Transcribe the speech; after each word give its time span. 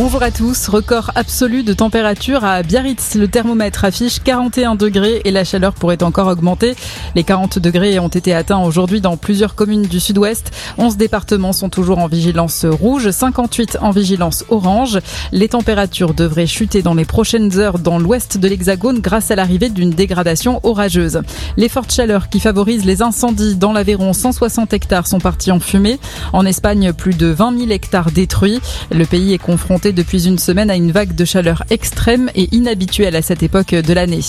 Bonjour 0.00 0.22
à 0.22 0.30
tous. 0.30 0.68
Record 0.68 1.10
absolu 1.16 1.64
de 1.64 1.72
température 1.72 2.44
à 2.44 2.62
Biarritz. 2.62 3.16
Le 3.16 3.26
thermomètre 3.26 3.84
affiche 3.84 4.20
41 4.22 4.76
degrés 4.76 5.22
et 5.24 5.32
la 5.32 5.42
chaleur 5.42 5.74
pourrait 5.74 6.04
encore 6.04 6.28
augmenter. 6.28 6.76
Les 7.16 7.24
40 7.24 7.58
degrés 7.58 7.98
ont 7.98 8.06
été 8.06 8.32
atteints 8.32 8.62
aujourd'hui 8.62 9.00
dans 9.00 9.16
plusieurs 9.16 9.56
communes 9.56 9.82
du 9.82 9.98
sud-ouest. 9.98 10.52
11 10.78 10.98
départements 10.98 11.52
sont 11.52 11.68
toujours 11.68 11.98
en 11.98 12.06
vigilance 12.06 12.64
rouge, 12.64 13.10
58 13.10 13.78
en 13.80 13.90
vigilance 13.90 14.44
orange. 14.50 15.00
Les 15.32 15.48
températures 15.48 16.14
devraient 16.14 16.46
chuter 16.46 16.80
dans 16.80 16.94
les 16.94 17.04
prochaines 17.04 17.58
heures 17.58 17.80
dans 17.80 17.98
l'ouest 17.98 18.38
de 18.38 18.46
l'Hexagone 18.46 19.00
grâce 19.00 19.32
à 19.32 19.34
l'arrivée 19.34 19.68
d'une 19.68 19.90
dégradation 19.90 20.60
orageuse. 20.62 21.22
Les 21.56 21.68
fortes 21.68 21.92
chaleurs 21.92 22.28
qui 22.28 22.38
favorisent 22.38 22.84
les 22.84 23.02
incendies 23.02 23.56
dans 23.56 23.72
l'Aveyron, 23.72 24.12
160 24.12 24.72
hectares 24.74 25.08
sont 25.08 25.18
partis 25.18 25.50
en 25.50 25.58
fumée. 25.58 25.98
En 26.32 26.46
Espagne, 26.46 26.92
plus 26.92 27.16
de 27.16 27.26
20 27.26 27.58
000 27.58 27.70
hectares 27.72 28.12
détruits. 28.12 28.60
Le 28.92 29.04
pays 29.04 29.34
est 29.34 29.38
confronté 29.38 29.87
depuis 29.92 30.26
une 30.26 30.38
semaine 30.38 30.70
à 30.70 30.76
une 30.76 30.92
vague 30.92 31.14
de 31.14 31.24
chaleur 31.24 31.64
extrême 31.70 32.30
et 32.34 32.48
inhabituelle 32.54 33.16
à 33.16 33.22
cette 33.22 33.42
époque 33.42 33.74
de 33.74 33.92
l'année. 33.92 34.20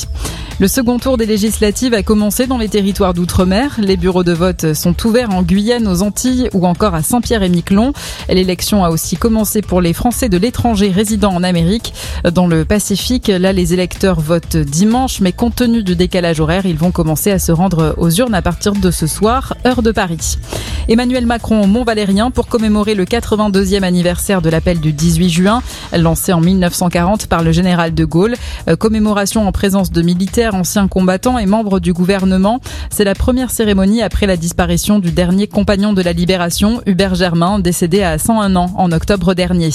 Le 0.61 0.67
second 0.67 0.99
tour 0.99 1.15
des 1.15 1.25
législatives 1.25 1.93
a 1.93 2.03
commencé 2.03 2.45
dans 2.45 2.57
les 2.57 2.67
territoires 2.67 3.13
d'outre-mer. 3.13 3.79
Les 3.79 3.95
bureaux 3.95 4.25
de 4.25 4.33
vote 4.33 4.73
sont 4.73 4.93
ouverts 5.07 5.29
en 5.29 5.41
Guyane, 5.41 5.87
aux 5.87 6.01
Antilles 6.01 6.49
ou 6.53 6.67
encore 6.67 6.95
à 6.95 7.01
Saint-Pierre 7.01 7.43
et 7.43 7.49
Miquelon. 7.49 7.93
L'élection 8.27 8.83
a 8.83 8.89
aussi 8.89 9.15
commencé 9.15 9.61
pour 9.61 9.79
les 9.79 9.93
Français 9.93 10.27
de 10.27 10.37
l'étranger 10.37 10.89
résidant 10.89 11.33
en 11.33 11.43
Amérique. 11.43 11.93
Dans 12.33 12.45
le 12.45 12.65
Pacifique, 12.65 13.29
là, 13.29 13.53
les 13.53 13.73
électeurs 13.73 14.19
votent 14.19 14.57
dimanche, 14.57 15.21
mais 15.21 15.31
compte 15.31 15.55
tenu 15.55 15.81
du 15.81 15.95
décalage 15.95 16.41
horaire, 16.41 16.65
ils 16.65 16.77
vont 16.77 16.91
commencer 16.91 17.31
à 17.31 17.39
se 17.39 17.53
rendre 17.53 17.95
aux 17.97 18.09
urnes 18.09 18.35
à 18.35 18.41
partir 18.41 18.73
de 18.73 18.91
ce 18.91 19.07
soir, 19.07 19.55
heure 19.65 19.81
de 19.81 19.93
Paris. 19.93 20.37
Emmanuel 20.89 21.25
Macron 21.27 21.61
au 21.61 21.67
Mont-Valérien 21.67 22.31
pour 22.31 22.47
commémorer 22.47 22.95
le 22.95 23.05
82e 23.05 23.83
anniversaire 23.83 24.41
de 24.41 24.49
l'appel 24.49 24.79
du 24.79 24.91
18 24.91 25.29
juin, 25.29 25.61
lancé 25.95 26.33
en 26.33 26.41
1940 26.41 27.27
par 27.27 27.43
le 27.43 27.51
général 27.51 27.93
de 27.93 28.03
Gaulle. 28.03 28.35
Euh, 28.67 28.75
commémoration 28.75 29.47
en 29.47 29.51
présence 29.51 29.91
de 29.91 30.01
militaires, 30.49 30.55
anciens 30.55 30.87
combattants 30.87 31.37
et 31.37 31.45
membres 31.45 31.79
du 31.79 31.93
gouvernement. 31.93 32.59
C'est 32.89 33.03
la 33.03 33.15
première 33.15 33.51
cérémonie 33.51 34.01
après 34.01 34.27
la 34.27 34.37
disparition 34.37 34.99
du 34.99 35.11
dernier 35.11 35.47
compagnon 35.47 35.93
de 35.93 36.01
la 36.01 36.13
libération, 36.13 36.81
Hubert 36.85 37.15
Germain, 37.15 37.59
décédé 37.59 38.03
à 38.03 38.17
101 38.17 38.55
ans 38.55 38.71
en 38.75 38.91
octobre 38.91 39.33
dernier. 39.33 39.71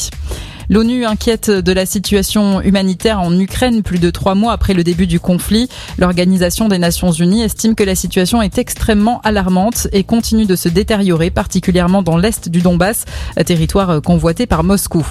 L'ONU 0.71 1.05
inquiète 1.05 1.51
de 1.51 1.73
la 1.73 1.85
situation 1.85 2.63
humanitaire 2.63 3.21
en 3.21 3.39
Ukraine 3.39 3.83
plus 3.83 3.99
de 3.99 4.11
trois 4.11 4.35
mois 4.35 4.53
après 4.53 4.73
le 4.73 4.83
début 4.83 5.07
du 5.07 5.21
conflit. 5.21 5.69
L'Organisation 5.99 6.69
des 6.69 6.79
Nations 6.79 7.13
Unies 7.13 7.43
estime 7.43 7.75
que 7.75 7.85
la 7.85 7.95
situation 7.95 8.41
est 8.41 8.57
extrêmement 8.57 9.21
alarmante 9.25 9.89
et 9.93 10.05
continue 10.05 10.47
de 10.47 10.57
se 10.57 10.71
détériorer, 10.71 11.31
particulièrement 11.31 12.03
dans 12.03 12.17
l'est 12.17 12.49
du 12.49 12.63
Donbass, 12.63 13.05
territoire 13.45 14.01
convoité 14.01 14.47
par 14.47 14.65
Moscou. 14.65 15.07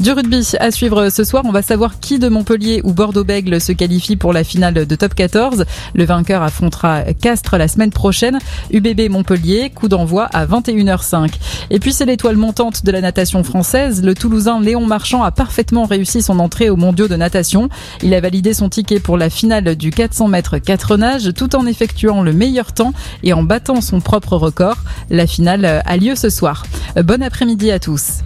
Du 0.00 0.10
rugby 0.12 0.46
à 0.58 0.70
suivre 0.70 1.10
ce 1.10 1.22
soir, 1.22 1.42
on 1.46 1.52
va 1.52 1.62
savoir 1.62 2.00
qui 2.00 2.18
de 2.18 2.28
Montpellier 2.28 2.80
ou 2.84 2.92
Bordeaux-Bègle 2.92 3.60
se 3.60 3.72
qualifie 3.72 4.16
pour 4.16 4.32
la 4.32 4.42
finale 4.42 4.86
de 4.86 4.94
Top 4.96 5.14
14. 5.14 5.64
Le 5.94 6.04
vainqueur 6.04 6.42
affrontera 6.42 7.02
Castres 7.20 7.56
la 7.56 7.68
semaine 7.68 7.90
prochaine. 7.90 8.38
UBB 8.72 9.10
Montpellier, 9.10 9.70
coup 9.70 9.88
d'envoi 9.88 10.24
à 10.24 10.46
21h05. 10.46 11.30
Et 11.70 11.78
puis 11.78 11.92
c'est 11.92 12.06
l'étoile 12.06 12.36
montante 12.36 12.84
de 12.84 12.90
la 12.90 13.00
natation 13.00 13.44
française. 13.44 14.02
Le 14.02 14.14
Toulousain 14.14 14.60
Léon 14.60 14.86
Marchand 14.86 15.22
a 15.22 15.30
parfaitement 15.30 15.84
réussi 15.84 16.22
son 16.22 16.38
entrée 16.38 16.70
aux 16.70 16.76
mondiaux 16.76 17.08
de 17.08 17.16
natation. 17.16 17.68
Il 18.02 18.14
a 18.14 18.20
validé 18.20 18.54
son 18.54 18.68
ticket 18.68 19.00
pour 19.00 19.16
la 19.16 19.30
finale 19.30 19.76
du 19.76 19.90
400 19.90 20.28
mètres 20.28 20.58
4 20.58 20.96
nages 20.96 21.32
tout 21.34 21.54
en 21.54 21.66
effectuant 21.66 22.22
le 22.22 22.32
meilleur 22.32 22.72
temps 22.72 22.92
et 23.22 23.32
en 23.32 23.42
battant 23.42 23.80
son 23.80 24.00
propre 24.00 24.36
record. 24.36 24.76
La 25.10 25.26
finale 25.26 25.82
a 25.84 25.96
lieu 25.96 26.16
ce 26.16 26.30
soir. 26.30 26.64
Bon 26.96 27.22
après-midi 27.22 27.70
à 27.70 27.78
tous. 27.78 28.20